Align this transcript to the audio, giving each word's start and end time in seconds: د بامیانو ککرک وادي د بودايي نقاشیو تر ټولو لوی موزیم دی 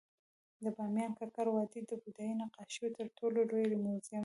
د 0.63 0.65
بامیانو 0.75 1.17
ککرک 1.19 1.53
وادي 1.55 1.81
د 1.89 1.91
بودايي 2.01 2.33
نقاشیو 2.41 2.93
تر 2.97 3.07
ټولو 3.17 3.39
لوی 3.49 3.65
موزیم 3.83 4.11
دی 4.17 4.17